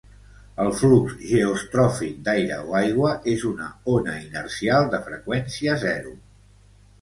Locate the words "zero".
5.87-6.17